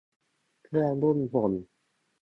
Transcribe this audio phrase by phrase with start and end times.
[0.63, 1.51] เครื่องนุ่งห่ม